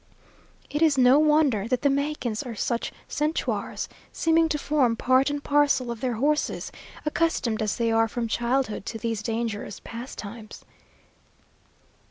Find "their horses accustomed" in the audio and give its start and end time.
6.01-7.61